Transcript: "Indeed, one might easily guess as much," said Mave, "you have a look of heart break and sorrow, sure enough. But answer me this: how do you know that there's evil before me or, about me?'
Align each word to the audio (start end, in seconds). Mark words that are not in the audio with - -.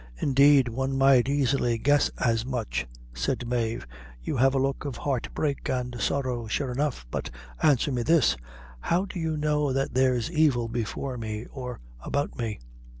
"Indeed, 0.17 0.67
one 0.67 0.97
might 0.97 1.29
easily 1.29 1.77
guess 1.77 2.09
as 2.17 2.43
much," 2.43 2.87
said 3.13 3.47
Mave, 3.47 3.85
"you 4.19 4.35
have 4.37 4.55
a 4.55 4.57
look 4.57 4.83
of 4.83 4.97
heart 4.97 5.29
break 5.35 5.69
and 5.69 6.01
sorrow, 6.01 6.47
sure 6.47 6.71
enough. 6.71 7.05
But 7.11 7.29
answer 7.61 7.91
me 7.91 8.01
this: 8.01 8.35
how 8.79 9.05
do 9.05 9.19
you 9.19 9.37
know 9.37 9.71
that 9.73 9.93
there's 9.93 10.31
evil 10.31 10.67
before 10.69 11.19
me 11.19 11.45
or, 11.51 11.79
about 12.03 12.35
me?' 12.35 12.59